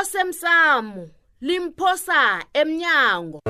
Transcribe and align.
osemsamo 0.00 1.08
limphosa 1.40 2.20
emnyango 2.54 3.40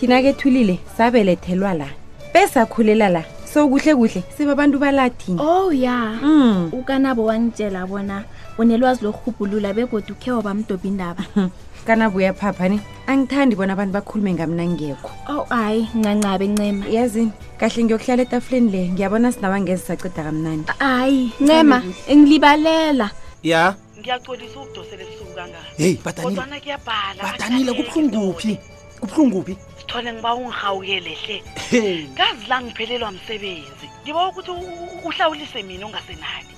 thina 0.00 0.20
ke 0.22 0.32
thulile 0.32 0.78
sabelethelwa 0.96 1.74
la 1.74 1.86
besakhulela 2.34 3.08
la 3.08 3.24
so 3.54 3.68
kuhle 3.68 3.94
kuhle 3.94 4.22
sibabantu 4.36 4.78
balathini 4.78 5.40
oh 5.42 5.72
ya 5.72 5.78
yeah. 5.80 6.22
mm. 6.22 6.68
ukanabo 6.72 7.24
wangitshela 7.24 7.86
bona 7.86 8.24
unelwazi 8.58 9.04
lokuhubhulula 9.04 9.72
begodwa 9.74 10.16
ukhe 10.16 10.30
waba 10.30 10.54
mdobi 10.54 10.88
indaba 10.88 11.24
kanabuya 11.86 12.32
phaphani 12.34 12.80
angithandi 13.06 13.56
bona 13.56 13.72
abantu 13.72 13.92
bakhulume 13.96 14.32
ngamnangekho 14.36 15.08
ow 15.32 15.38
oh, 15.38 15.44
hayi 15.48 15.88
ncancabe 15.96 16.46
ncema 16.52 16.84
yazini 16.88 17.32
kahle 17.58 17.80
ngiyokuhlala 17.84 18.22
etafuleni 18.22 18.68
le 18.72 18.80
ngiyabona 18.92 19.32
sinawa 19.32 19.60
ngeze 19.60 19.82
saceda 19.86 20.22
kamnandi 20.24 20.70
hayi 20.78 21.32
ncema 21.40 21.82
ngilibalela 22.16 23.10
ya 23.42 23.74
ngiyacolisa 23.98 24.56
ukudosela 24.60 25.02
ebusuku 25.02 25.32
kangaka 25.36 25.66
heyi 25.80 25.94
badanilekodwana 26.04 26.56
kuyabhala 26.60 27.20
badanile 27.24 27.70
kubuhlunguphi 27.72 28.52
kubuhlunguphi 29.00 29.54
sithole 29.78 30.08
ngiba 30.12 30.30
ungihawukelehle 30.34 31.36
ngazi 32.14 32.44
la 32.50 32.56
ngiphelelwa 32.62 33.10
msebenzi 33.16 33.86
ngiba 34.02 34.20
ukuthi 34.28 34.50
uhlawulise 35.06 35.62
mina 35.62 35.86
ungasenani 35.86 36.51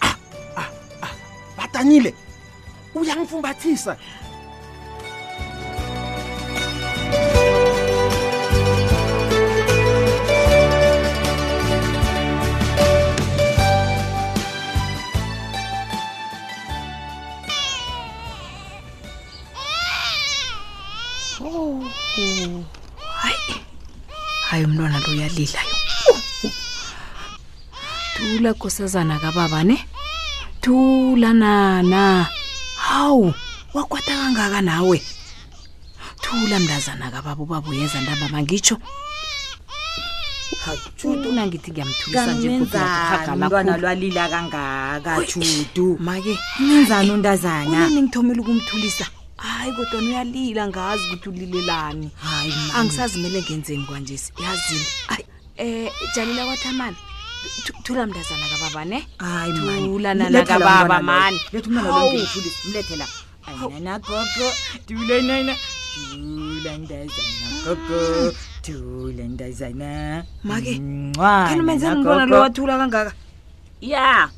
Danyile 1.74 2.14
uyangifumbathisa 2.94 3.96
oh. 21.44 21.82
hayi 23.14 23.34
hayi 24.46 24.64
umntwana 24.64 24.98
lo 25.00 25.08
uyalila 25.10 25.60
yo 26.06 26.16
thula 28.14 28.50
nkosazana 28.54 29.18
kababa 29.18 29.64
ne 29.66 29.76
thula 30.64 31.32
nana 31.32 32.26
hawu 32.76 33.34
wakwata 33.74 34.16
kangaka 34.16 34.60
nawe 34.60 35.02
thula 36.20 36.60
mndazana 36.60 37.10
kababo 37.10 37.44
babuyeza 37.44 38.00
ntambama 38.00 38.42
ngitsho 38.42 38.76
ajudu 40.70 41.32
nangithi 41.36 41.70
ngiyamthulisanjeenzanmntwana 41.72 43.72
lwalila 43.80 44.28
kangaka 44.28 45.10
judu 45.30 45.88
make 46.00 46.32
nenzani 46.60 47.10
untazana 47.10 47.78
kunini 47.84 48.02
ngithomele 48.02 48.40
ukumthulisa 48.40 49.06
hayi 49.44 49.72
kodwa 49.76 50.00
nuyalila 50.00 50.68
ngazi 50.68 51.02
ukuthi 51.06 51.28
ulilelani 51.28 52.08
hayi 52.24 52.54
angisazimele 52.76 53.42
ngenzeni 53.42 53.84
kwanjesi 53.84 54.32
yazini 54.44 54.86
ayi 55.08 55.24
um 55.24 55.30
eh, 55.56 55.90
jalila 56.16 56.44
kwathamani 56.46 56.96
thula 57.84 58.06
mndazana 58.06 58.46
kababa 58.58 58.84
ne 58.84 58.98
thulananakababa 59.84 61.02
mani 61.02 61.40
mlethela 62.68 63.06
ayinanagogo 63.46 64.48
thula 64.86 65.22
nana 65.28 65.54
thula 66.12 66.78
ndazana 66.78 67.46
gogo 67.64 68.32
thula 68.62 69.22
ndazana 69.24 70.24
make 70.44 70.74
kanumenzeninibona 71.48 72.26
lo 72.26 72.40
wathula 72.40 72.78
kangaka 72.78 73.12
ya 73.80 74.28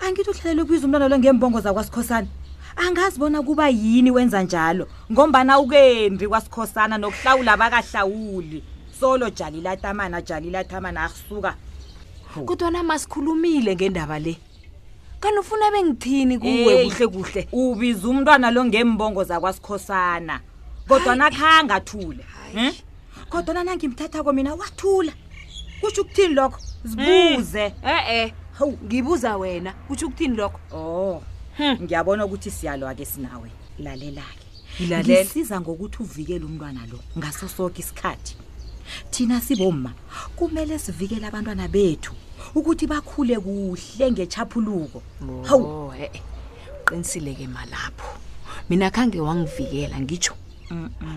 angithi 0.00 0.30
uhlelele 0.30 0.62
ukubiza 0.62 0.84
umntwana 0.86 1.08
lo 1.08 1.18
ngembongo 1.18 1.60
zakwasikhosana 1.60 2.26
angazi 2.76 3.18
bona 3.18 3.42
kuba 3.42 3.68
yini 3.68 4.10
wenza 4.10 4.42
njalo 4.42 4.88
ngombana 5.12 5.58
ukembi 5.58 6.28
kwasikhosana 6.28 6.98
nokuhlawula 6.98 7.52
abakahlawuli 7.52 8.62
solo 9.00 9.30
jalilatamana 9.30 10.22
jalilatamana 10.22 11.02
asuka 11.04 11.54
kodwa 12.40 12.70
namasikhulumile 12.70 13.74
ngendaba 13.76 14.18
le 14.18 14.36
kanofuna 15.20 15.70
bengithini 15.70 16.38
kuwe 16.38 16.84
kuhle 16.88 17.06
kuhle 17.08 17.48
ubiza 17.52 18.08
umntwana 18.08 18.50
lo 18.50 18.64
ngembongo 18.64 19.24
zakwasikhosana 19.24 20.40
kodwa 20.88 21.16
nakhanga 21.16 21.80
thule 21.80 22.24
hm? 22.54 22.72
kodwa 23.28 23.64
nangimthatha 23.64 24.22
komina 24.24 24.54
wathula 24.54 25.12
kusho 25.80 26.02
ukuthini 26.02 26.34
lokho 26.34 26.60
zibuze 26.84 27.62
eh, 27.64 27.72
eh 27.84 28.08
eh 28.08 28.32
hawu 28.58 28.78
ngibuza 28.84 29.36
wena 29.36 29.72
kusho 29.72 30.06
ukuthini 30.06 30.36
lokho 30.36 30.58
oh 30.76 31.22
hm. 31.56 31.76
ngiyabona 31.82 32.24
ukuthi 32.24 32.50
siyalwa 32.50 32.94
ke 32.94 33.04
sinawe 33.04 33.50
lalela 33.78 34.22
ke 34.22 34.84
ilalela 34.84 35.24
siza 35.24 35.60
ngokuthi 35.60 35.98
uvikele 36.02 36.44
umntwana 36.44 36.80
lo 36.92 36.98
ngaso 37.18 37.48
sonke 37.48 37.80
isikhathi 37.80 38.36
thina 39.10 39.40
siboma 39.40 39.92
kumele 40.36 40.78
sivikele 40.78 41.26
abantwana 41.26 41.68
bethu 41.68 42.12
ukuthi 42.54 42.86
bakhule 42.86 43.38
kuhle 43.40 44.10
ngechaphuluko 44.12 45.02
hawu 45.48 45.90
he 45.90 46.10
qinisile 46.88 47.34
ke 47.34 47.46
malapho 47.46 48.04
mina 48.70 48.90
khange 48.90 49.20
wangivikela 49.20 50.00
ngisho 50.00 50.34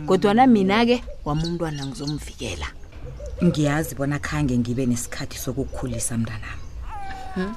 kodwa 0.07 0.33
na 0.33 0.47
mina 0.47 0.85
ke 0.87 1.03
wamntwana 1.27 1.85
ngizomvikela 1.85 2.67
ngiyazi 3.43 3.95
bona 3.95 4.19
khange 4.19 4.55
ngibe 4.57 4.85
nesikhathi 4.85 5.35
sokukhulisa 5.37 6.17
mntanami 6.17 6.63
hmm? 7.35 7.53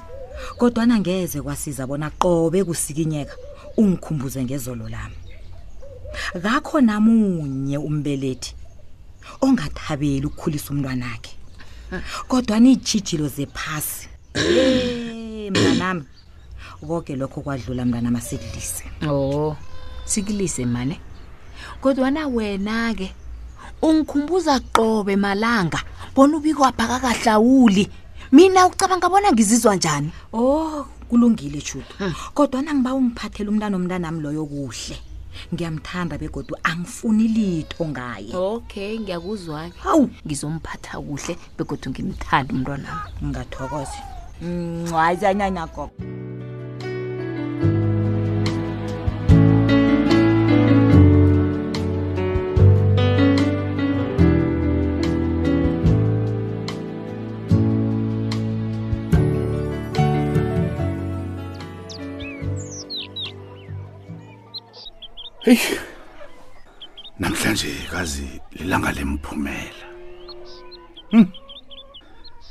kodwa 0.59 0.87
na 0.87 0.99
ngeze 0.99 1.39
kwasiza 1.43 1.87
bona 1.87 2.11
qobe 2.11 2.65
kusikinyeka 2.65 3.35
ungikhumbuze 3.79 4.43
ngezolo 4.45 4.89
lami 4.89 5.19
ngakho 6.37 6.81
namunye 6.83 7.79
umbelethi 7.79 8.55
ongathabeli 9.41 10.27
ukukhulisa 10.27 10.71
umntwana 10.75 11.07
wakhe 11.07 11.38
kodwa 12.29 12.61
niyitshijilo 12.61 13.29
zephasi 13.29 14.09
eh, 14.35 15.51
mnanam 15.53 16.05
koke 16.89 17.17
lokho 17.17 17.41
kwadlula 17.41 17.85
mntana 17.85 18.11
masikulise 18.11 18.85
oh 19.09 19.57
sikulise 20.05 20.67
mane 20.67 21.01
kodwana 21.81 22.29
wena-ke 22.29 23.13
ungikhumbuza 23.83 24.61
qobe 24.61 25.17
malanga 25.17 25.81
bona 26.15 26.37
ubiko 26.37 26.65
aphakakahlawuli 26.67 27.89
mina 28.33 28.67
ucabanga 28.67 29.09
bona 29.09 29.33
ngizizwa 29.33 29.77
njani 29.77 30.11
oh 30.33 30.87
kulungile 31.09 31.63
judo 31.65 31.87
hmm. 31.99 32.13
kodwana 32.35 32.75
ngiba 32.75 32.95
ungiphathele 32.95 33.49
umntana 33.51 33.77
omntanami 33.77 34.21
loyo 34.21 34.47
kuhle 34.47 34.97
ngiyamthanda 35.53 36.19
begodwa 36.19 36.57
angifuni 36.71 37.27
litho 37.37 37.83
ngaye 37.93 38.31
okay 38.53 38.93
ngiyakuzwa-ke 39.03 39.79
hawu 39.85 40.05
ngizomphatha 40.25 40.93
kuhle 41.07 41.35
begodwa 41.57 41.87
ngimthanda 41.93 42.51
umntwana 42.55 42.91
ngingathokoze 43.23 44.01
ngcwazanyanyagoko 44.85 45.85
mm, 45.99 46.48
Hey. 65.49 65.61
Namhlanje 67.23 67.73
kazi 67.93 68.29
lilanga 68.57 68.91
lemphumela. 68.97 69.87
Hm. 71.11 71.25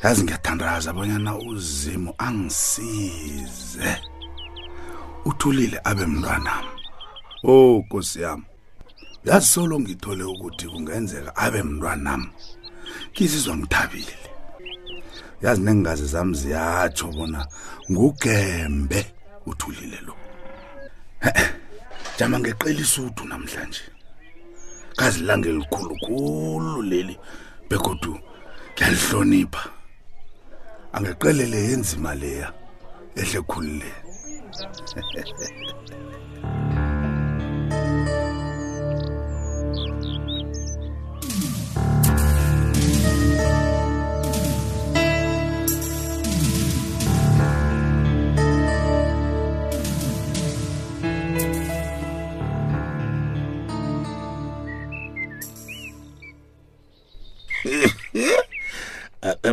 Yazi 0.04 0.22
ngiyathandaza 0.24 0.90
abonyana 0.92 1.32
uzimo 1.52 2.12
angisize. 2.28 3.90
Uthulile 5.30 5.78
abe 5.90 6.04
mntwana. 6.12 6.54
Oh 7.52 7.76
Nkosi 7.86 8.18
yami. 8.26 8.46
Yazi 9.28 9.48
solo 9.54 9.76
ngithole 9.84 10.24
ukuthi 10.34 10.66
kungenzeka 10.72 11.32
abe 11.46 11.60
mntwana. 11.70 12.14
Ngizizwa 13.12 13.54
ngithabile. 13.58 14.18
Yazi 15.44 15.62
nengazi 15.68 16.06
zami 16.14 16.34
ziyatsho 16.40 17.06
bona 17.16 17.40
ngugembe 17.92 19.00
uthulile 19.50 20.00
lo. 20.08 20.14
jama 22.20 22.38
ngeqela 22.40 22.82
isudu 22.86 23.22
namhlanje 23.30 23.84
kazilange 25.00 25.50
likhulukhulu 25.58 26.74
leli 26.90 27.16
begodu 27.70 28.14
ngiyalihlonipha 28.72 29.66
angeqelele 30.96 31.60
yenzima 31.68 32.12
leya 32.22 32.48
ehle 33.22 33.40
khulu 33.50 33.74
le 33.82 33.90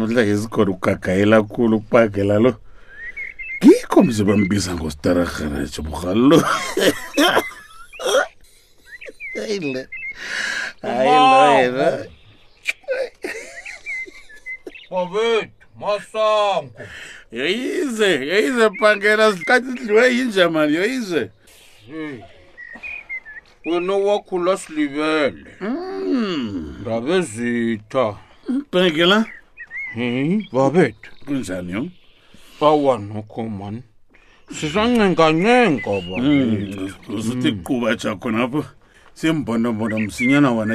namhla 0.06 0.22
ela 0.22 0.40
ukugagayela 0.40 1.42
kkhulu 1.48 1.76
ukubhagela 1.76 2.38
lo 2.38 2.52
ngikho 3.64 4.00
mzi 4.04 4.22
bambiza 4.28 4.74
ngositarahanetsho 4.76 5.80
burhalo 5.82 6.38
ayile 9.42 9.82
ayilo 10.82 12.06
yena 14.94 15.48
masango 15.80 16.68
yoyize 17.32 18.10
yoyize 18.30 18.66
phangela 18.80 19.32
zikathi 19.36 19.66
sidliwe 19.72 20.04
yinja 20.16 20.44
mani 20.50 20.74
yoyize 20.76 21.22
wena 23.66 23.92
wakhula 24.06 24.52
silibele 24.56 25.50
ndabe 26.80 27.24
bhengela 28.72 29.18
mm. 29.18 29.43
hey 29.94 30.28
hmm, 30.28 30.40
babethu 30.52 31.10
kunjani 31.26 31.72
yo 31.72 31.86
bawa 32.60 32.98
nokho 32.98 33.42
man 33.48 33.82
sisancenkancenko 34.50 36.00
ba 36.00 36.16
hmm, 36.22 36.90
uzuthi 37.08 37.50
hmm. 37.50 37.62
kuquba 37.62 37.94
ja 37.94 38.14
khonapho 38.16 38.64
simbondombondo 39.14 39.98
msinyana 39.98 40.52
wena 40.52 40.74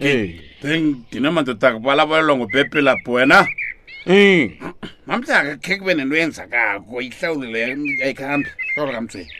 yeyi 0.00 0.40
then 0.62 0.96
ndinamandoda 1.10 1.68
akubalabalelwa 1.68 2.36
ngobhepelapho 2.36 3.12
wena 3.12 3.48
em 4.06 4.50
mamtaka 5.06 5.56
khe 5.56 5.76
kube 5.76 5.94
nento 5.94 6.16
yenzakako 6.16 7.02
ihlawulelo 7.02 7.84
ayikhambi 8.04 8.48
hlawula 8.74 8.92
kamtsweni 8.96 9.30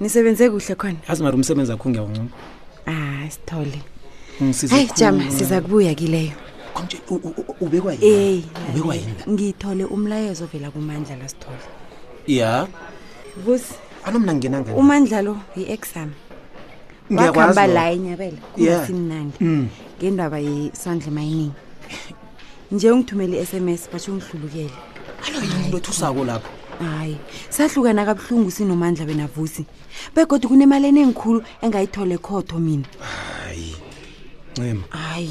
nisebenze 0.00 0.50
kuhle 0.50 0.74
khona 0.74 0.96
yazi 1.08 1.22
mar 1.22 1.34
umsebenzi 1.34 1.72
akho 1.74 1.86
ngiyawuncuma 1.90 2.28
a 2.86 2.90
ah, 2.90 3.24
sithole 3.30 3.78
hayi 4.70 4.86
jama 4.96 5.30
siza 5.30 5.60
kubuya 5.62 5.94
kileyo 5.94 6.32
konje 6.74 6.98
ubekwa 7.60 7.92
yini 7.94 8.06
hey 8.14 8.42
ubekwa 8.70 8.94
yini 8.94 9.14
ngithole 9.30 9.84
umlayezo 9.84 10.46
vela 10.46 10.70
kumandla 10.70 11.16
lasithole 11.16 11.58
ya 12.26 12.66
busi 13.44 13.74
anomna 14.04 14.34
ngena 14.34 14.60
ngani 14.60 14.76
umandla 14.78 15.22
lo 15.22 15.36
yi-exam 15.56 16.10
wakhamba 17.10 17.66
la 17.66 17.90
enyabela 17.90 18.38
kusimnandi 18.56 19.36
mm. 19.40 19.68
ngendaba 19.98 20.38
yesandle 20.38 21.10
mining 21.10 21.52
nje 22.72 22.90
ungithumele 22.90 23.36
i-sms 23.42 23.90
batsho 23.92 24.12
ngihlulukele 24.14 24.70
alo 25.26 25.38
yini 25.46 25.72
lothusako 25.72 26.24
lapho 26.24 26.50
hayi 26.80 27.16
sahlukana 27.50 28.04
kabuhlungu 28.04 28.50
sinomandla 28.50 29.04
benavusi 29.04 29.64
begodwa 30.14 30.48
kunemali 30.50 30.86
enengikhulu 30.88 31.42
engayithole 31.62 32.14
ekhotho 32.18 32.58
mina 32.58 32.86
ncema 34.56 34.82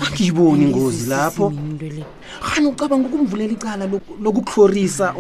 angiyiboni 0.08 0.66
ngozi 0.66 1.10
lapho 1.10 1.54
hani 2.42 2.68
ucabanga 2.68 3.08
ukumvulela 3.08 3.54
icala 3.54 3.90
lokuklorisa 4.22 5.14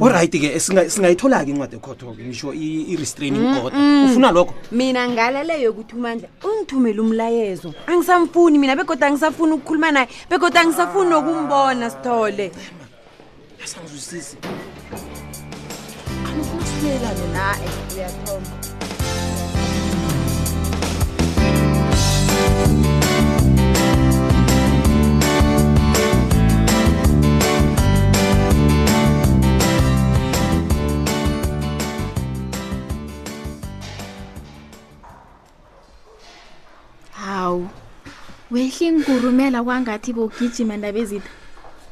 oright-ke 0.00 0.48
mm, 0.70 0.76
mm. 0.76 0.88
singayithola-ke 0.90 1.50
incwadi 1.50 1.76
ekhotho-ke 1.76 2.24
ngisho 2.24 2.52
i-restraining 2.54 3.44
order 3.64 3.78
ufuna 4.06 4.30
lokho 4.32 4.54
mina 4.72 5.08
ngalaleyo 5.08 5.62
yokuthi 5.72 5.94
umandla 5.96 6.28
ungithumele 6.44 7.00
umlayezo 7.00 7.74
angisamfuni 7.86 8.58
mina 8.58 8.76
begoda 8.76 9.06
angisafuni 9.06 9.52
ukukhuluma 9.52 9.92
naye 9.92 10.08
begoda 10.30 10.60
angisafuni 10.60 11.10
nokumbona 11.10 11.90
sithole 11.90 12.52
asangizwisisi 13.64 14.36
Thank 22.52 22.84
eh, 22.84 22.84
you. 22.84 22.89
hawu 37.50 37.68
wehle 38.50 38.92
ngigurumela 38.92 39.58
kwangathi 39.66 40.10
bogijima 40.16 40.74
ndabezitha 40.76 41.30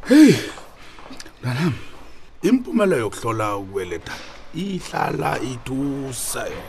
heyi 0.09 0.37
nanam 1.43 1.73
impumelo 2.49 2.97
yokuhlola 2.99 3.57
ukubeletha 3.57 4.15
ihlala 4.55 5.33
ithusa 5.53 6.43
yona 6.53 6.62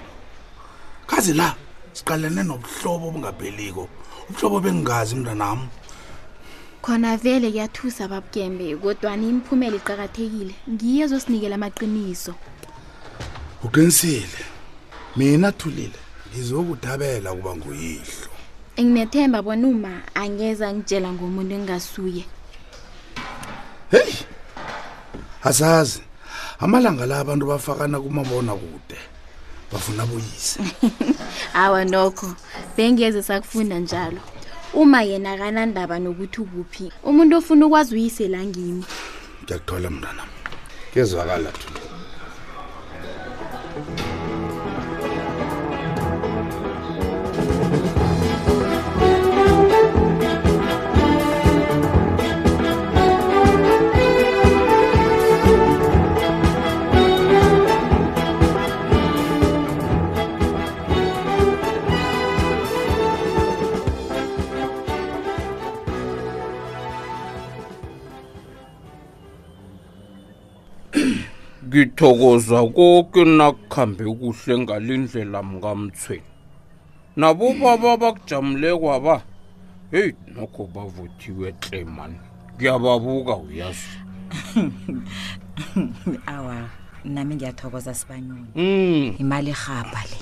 kazi 1.10 1.34
la 1.39 1.50
siqalene 1.98 2.41
nobuhlobo 2.48 3.05
obungapheliko 3.10 3.84
ubuhlobo 4.29 4.58
bengingazi 4.65 5.15
mntanam 5.15 5.60
khona 6.84 7.17
vele 7.24 7.50
kuyathusa 7.53 8.08
babukembe 8.12 8.67
kodwani 8.81 9.29
imphumela 9.31 9.77
iqakathekile 9.79 10.53
ngiye 10.74 11.03
zosinikela 11.12 11.55
amaqiniso 11.60 12.34
uqinisile 13.65 14.41
mina 15.17 15.50
thulile 15.60 16.00
ngizokudabela 16.29 17.34
ukuba 17.34 17.53
nguyihlo 17.55 18.28
nginethemba 18.83 19.41
bona 19.41 19.67
uma 19.67 19.91
angeza 20.15 20.65
ngitshela 20.74 21.09
ngomuntu 21.13 21.53
engingasuye 21.55 22.24
heyi 23.91 24.17
asazi 25.50 26.00
amalanga 26.63 27.03
la 27.05 27.19
abantu 27.19 27.43
bafakana 27.51 27.98
kumabona 28.01 28.53
kude 28.55 28.98
bafuna 29.71 30.03
buyise 30.07 30.59
awa 31.63 31.86
nokho 31.86 32.29
bengeze 32.75 33.21
sakufunda 33.21 33.79
njalo 33.79 34.21
uma 34.74 35.03
yena 35.03 35.38
kanandaba 35.39 35.95
nokuthi 36.00 36.39
ukuphi 36.41 36.86
umuntu 37.03 37.33
ofuna 37.39 37.63
ukwazi 37.65 37.91
uyise 37.95 38.27
langimi 38.27 38.83
ngiyakuthola 39.43 39.89
mntanam 39.89 40.29
kezwakala 40.93 41.51
thula 41.59 41.79
ngithokoza 71.69 72.59
koke 72.75 73.21
nakuhambe 73.38 74.03
kuhle 74.19 74.53
ngalindlela 74.59 75.39
mngamthweni 75.43 76.23
nabobaba 77.15 77.97
bakujamule 78.01 78.69
kwaba 78.81 79.15
heyi 79.91 80.13
nokho 80.33 80.63
bavuthiwe 80.75 81.51
tle 81.51 81.83
mani 81.85 82.19
ngiyababuka 82.55 83.33
uyazi 83.38 83.91
awa 86.33 86.69
nami 87.05 87.35
ngiyathokoza 87.35 87.93
sibanyoni 87.93 88.49
mm. 88.55 89.15
imali 89.21 89.49
irhabha 89.53 90.01
le 90.09 90.19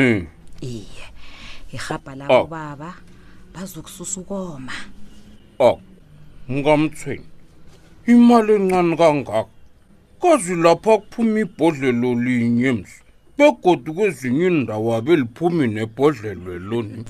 um 0.00 0.26
iye 0.60 1.04
irhabha 1.72 2.14
labobaba 2.14 2.88
oh. 2.88 3.00
bazokususa 3.54 4.20
ukoma 4.20 4.72
o 5.58 5.66
oh, 5.70 5.78
mngamthweni 6.50 7.26
imali 8.10 8.52
encane 8.58 8.96
kangaka 8.96 9.53
kazi 10.24 10.54
lapha 10.64 10.92
kuphuma 11.02 11.40
ibhodlelo 11.44 12.10
linye 12.24 12.72
mhl 12.72 12.88
begodi 13.38 13.90
kwezinye 13.96 14.46
indawo 14.52 14.88
abe 14.98 15.12
liphumi 15.20 15.64
nebhodlelo 15.76 16.48
eloni 16.58 17.00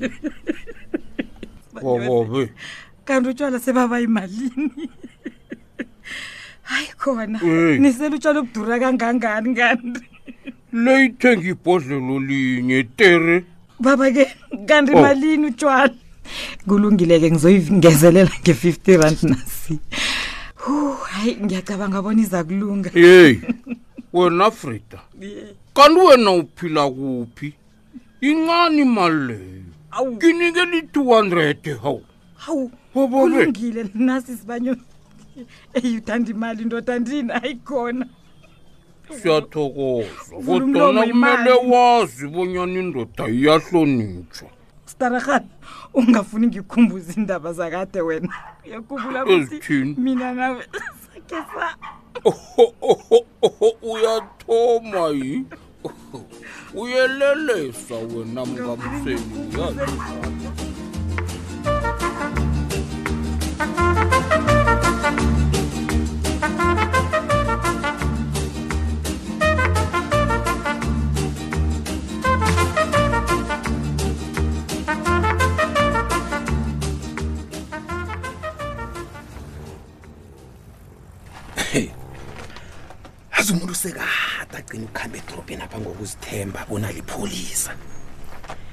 bababe 1.82 2.42
kanti 3.06 3.28
utshwala 3.30 3.58
sebaba 3.64 3.96
yimalini 4.02 4.86
hayi 6.70 6.90
khona 7.00 7.34
nisele 7.82 8.14
utshwala 8.16 8.40
ubudura 8.42 8.76
kangangani 8.82 9.50
kanti 9.58 10.04
leyithenga 10.84 11.46
ibhodlelo 11.52 12.14
linye 12.28 12.80
tere 12.98 13.34
baba-ke 13.84 14.24
kanti 14.68 14.90
oh. 14.94 15.02
malini 15.04 15.46
utshwala 15.52 15.94
kulungile-ke 16.68 17.28
ngizoyingezelela 17.30 18.32
nge-fifty 18.42 18.92
rand 19.00 19.18
nasi 19.30 19.74
hayi 21.24 21.36
ngiyacabanga 21.44 21.98
abona 21.98 22.20
iza 22.22 22.44
kulunga 22.44 22.90
yey 22.92 23.40
wena 24.12 24.50
frida 24.50 25.00
kanti 25.74 26.00
wena 26.08 26.30
uphila 26.32 26.84
kuphi 26.96 27.52
incani 28.20 28.82
imali 28.82 29.24
leyo 29.26 30.12
nginikele 30.12 30.78
i-two 30.78 31.04
hundred 31.14 31.58
hawu 31.82 32.02
hawu 32.36 32.70
obolungile 32.96 33.84
nasi 33.94 34.36
sibanye 34.36 34.76
eyiuthanda 35.74 36.30
imali 36.30 36.64
ntothandini 36.64 37.32
ayikhona 37.32 38.06
siyathokoza 39.16 40.42
kodwana 40.46 41.00
kumele 41.06 41.50
wazi 41.72 42.28
bonyana 42.28 42.78
indoda 42.80 43.24
iyahlonitshwa 43.28 44.48
starahan 44.86 45.42
ungafuni 45.94 46.46
ngikhumbuza 46.46 47.12
iindaba 47.16 47.52
zakade 47.52 48.00
wena 48.00 48.28
uyakhumbula 48.66 49.20
mina 49.96 50.32
nawe 50.34 50.64
tafa 51.26 51.76
uyathoma 53.92 55.08
yi 55.08 55.42
uyelelesa 56.82 57.94
wena 57.94 58.44
mkamseni 58.46 59.50
uyaia 59.58 59.86
yazi 83.44 83.52
umuntu 83.52 83.72
usekade 83.72 84.56
agcina 84.56 84.84
ukuhamba 84.88 85.18
edorobheni 85.18 85.62
apha 85.62 85.78
ngokuzithemba 85.80 86.64
bona 86.68 86.92
lipholisa 86.92 87.76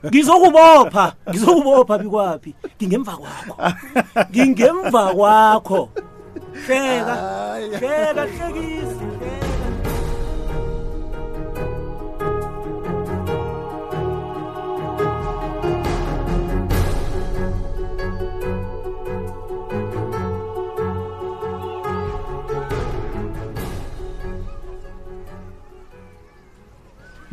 ngizokubopha 0.07 1.15
ngizokubopha 1.29 1.97
bikwaphi 1.97 2.55
ngingemva 2.77 3.13
kwakho 3.17 3.55
ngingemva 4.31 5.03
kwakho 5.15 5.89
hleka 6.65 7.15
hleka 7.77 8.21
hlekise 8.27 8.92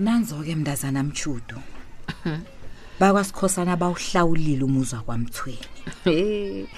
nanzoke 0.00 0.54
mndazana 0.56 1.02
mchudo 1.02 1.56
bakwasikhosana 3.00 3.76
bawuhlawulile 3.76 4.64
umuzwa 4.64 5.00
kwamthweni 5.00 6.68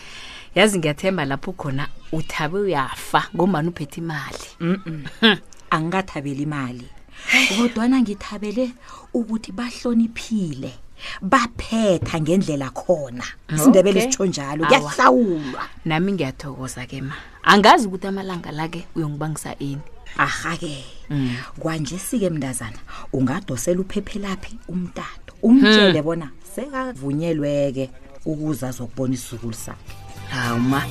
yazi 0.54 0.78
ngiyathemba 0.78 1.24
lapho 1.24 1.52
khona 1.52 1.88
uthabe 2.12 2.58
uyafa 2.58 3.24
ngombani 3.34 3.68
uphethe 3.68 4.00
imali 4.00 4.44
angingathabeli 5.70 6.42
imali 6.42 6.86
kodwana 7.56 8.00
ngithabele 8.00 8.70
ukuthi 9.14 9.50
bahloniphile 9.52 10.70
baphetha 11.22 12.20
ngendlela 12.20 12.68
khona 12.70 13.24
isindebele 13.54 14.00
okay. 14.00 14.10
sitsho 14.10 14.26
njalo 14.26 14.64
kuyahlawulwa 14.66 15.62
nami 15.84 16.12
ngiyathokoza 16.12 16.86
ke 16.86 17.02
ma 17.02 17.14
angazi 17.42 17.86
ukuthi 17.86 18.06
amalanga 18.06 18.50
lake 18.52 18.86
uyongibangisa 18.96 19.54
ini 19.58 19.82
aha 20.18 20.56
ke 20.56 20.82
mm. 21.10 21.36
kwanje 21.58 21.98
sike 21.98 22.30
mntazana 22.30 22.78
ungadosela 23.12 23.80
uphephelaphi 23.80 24.58
umtato 24.68 25.32
umtshele 25.42 25.92
hmm. 25.98 26.02
bona 26.04 26.28
sekavunyelweke 26.54 27.90
ukuza 28.24 28.70
zokubona 28.70 29.14
isizukulu 29.14 29.54
sakhe 29.54 29.92
hawu 30.28 30.60
ma 30.60 30.82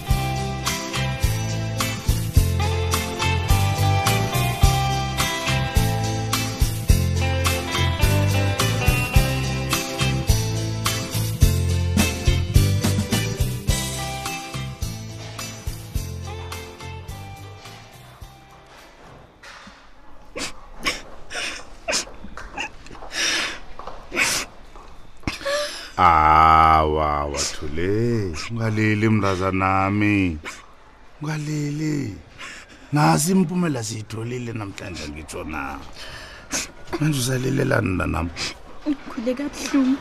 awa 26.02 27.26
wathule 27.26 28.34
ungalili 28.52 29.10
nami 29.52 30.38
ungalili 31.22 32.16
nasi 32.94 33.32
impumela 33.32 33.84
siyitholile 33.84 34.54
namhlanje 34.54 35.08
ngitsho 35.10 35.44
na 35.44 35.78
manje 37.00 37.20
uzalilelani 37.20 37.88
mntanam 37.90 38.28
ngikhule 38.90 39.32
kabuhlungu 39.34 39.98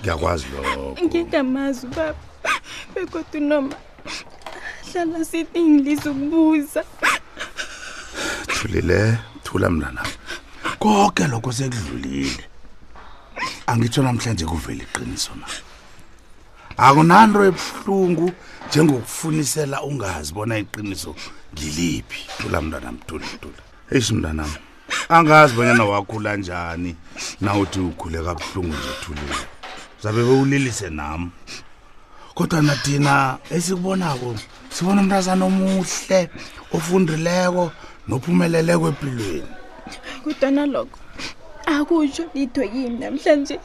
ngiyakwazi 0.00 0.46
lokho 0.56 0.86
ngingamazi 1.04 1.86
ubaba 1.86 2.54
bekodwa 2.94 3.40
noma 3.40 3.76
hlala 4.92 5.24
sithi 5.24 5.60
ngilisa 5.62 6.82
thulile 8.46 9.18
thula 9.44 9.68
koke 9.68 10.78
konke 10.78 11.24
lokho 11.30 11.52
sekudlulile 11.52 12.42
angitsho 13.66 14.02
namhlanje 14.02 14.44
kuvela 14.50 14.82
iqiniso 14.84 15.32
na 15.40 15.48
akunanto 16.86 17.38
ebuhlungu 17.48 18.26
njengokufunisela 18.68 19.76
ungazi 19.88 20.30
bona 20.36 20.54
iqiniso 20.62 21.10
ngiliphi 21.52 22.20
tula 22.38 22.58
mntwana 22.64 22.88
mtulitula 22.96 23.58
eshi 23.94 24.12
mntwanam 24.16 24.50
angazi 25.16 25.52
bonyana 25.56 25.84
wakhula 25.92 26.30
njani 26.40 26.92
nawuthi 27.44 27.80
ukhule 27.88 28.18
kabuhlungu 28.26 28.74
nje 28.78 28.92
thulile 29.02 29.36
zabe 30.02 30.20
bewulilise 30.26 30.88
nam 30.98 31.20
kodwa 32.36 32.60
nathina 32.68 33.38
esikubonako 33.54 34.28
sibona 34.74 35.00
umntazana 35.02 35.42
omuhle 35.50 36.18
ofundileko 36.76 37.64
nophumeleleko 38.08 38.84
empilweni 38.92 39.48
kudwa 40.22 40.50
naloko 40.56 40.98
akutsho 41.72 42.24
litho 42.34 42.62
yimi 42.74 42.98
namhlanje 43.00 43.56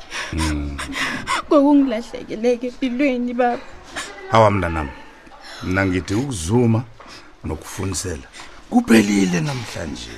ngokungilahlekeleke 1.47 2.67
hmm. 2.67 2.73
empilweni 2.75 3.33
baba 3.41 3.63
hawa 4.31 4.49
mntanami 4.53 4.95
mna 5.67 5.81
ngithi 5.87 6.13
ukuzuma 6.21 6.79
nokufunisela 7.47 8.27
kuphelile 8.71 9.39
namhlanje 9.47 10.11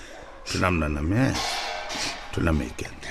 thina 0.47 0.67
mntanami 0.71 1.13
ye 1.23 1.29
thina 2.31 2.51
mayigende 2.57 3.07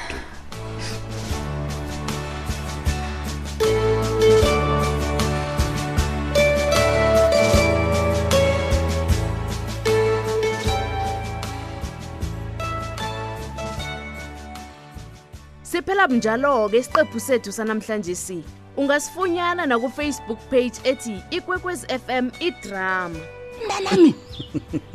siphela 15.80 16.04
bunjalo-ke 16.08 16.76
isiqephu 16.82 17.18
sethu 17.26 17.52
sanamhlanje 17.56 18.14
si 18.14 18.38
ungasifunyana 18.80 19.66
nakufacebook 19.66 20.38
page 20.50 20.76
ethi 20.84 21.14
ikwekwezi 21.30 21.86
f 21.88 22.02
m 22.08 22.30
idrama 22.40 23.18
mlalami 23.64 24.14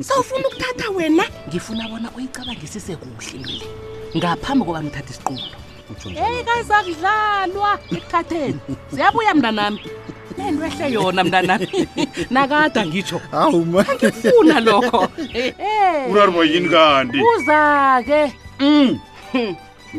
sawufuna 0.01 0.47
ukuthatha 0.47 0.89
wena 0.89 1.25
ngifuna 1.49 1.87
bona 1.87 2.11
uyicabangisise 2.17 2.95
kuhle 2.95 3.15
ntole 3.39 3.65
ngaphambi 4.17 4.65
kobani 4.65 4.87
uthatha 4.87 5.09
isiqulo 5.13 5.41
eyi 6.25 6.39
kaza 6.47 6.77
kudlalwa 6.85 7.69
ekuthatheni 7.95 8.59
siyabuya 8.93 9.31
mntanami 9.35 9.81
nentwehle 10.37 10.85
yona 10.93 11.21
mntanami 11.23 11.69
nakada 12.29 12.81
ngitsho 12.85 13.21
angifuna 13.39 14.59
lokho 14.59 14.99
uraribo 16.11 16.43
yini 16.51 16.69
kanti 16.69 17.17
uza 17.33 17.59
ke 18.07 18.21
mm. 18.59 18.99
hmm. 19.31 19.53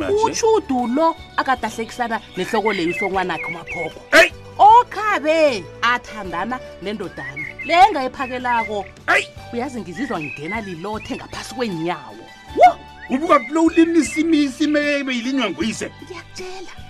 utsho 0.05 0.55
udulo 0.57 1.17
akadahlekisana 1.37 2.21
nehloko 2.37 2.73
leyo 2.73 2.91
usongwanakhe 2.91 3.47
umaphoko 3.49 3.99
eyi 4.21 4.31
okhabe 4.59 5.65
athandana 5.93 6.57
nendodana 6.83 7.47
le 7.67 7.75
engayiphakelako 7.87 8.79
eyi 9.17 9.25
uyazi 9.53 9.81
ngizizwa 9.81 10.17
ngingena 10.21 10.59
lilothe 10.61 11.17
ngaphasi 11.17 11.53
kwenyawo 11.55 12.25
wo 12.59 12.71
ubuka 13.15 13.37
kulo 13.45 13.61
ulimisa 13.65 14.21
imisime 14.21 14.81
ebe 15.01 15.11
yilinywa 15.17 15.51
nguyise 15.51 15.87
ngiyakutshela 16.05 16.86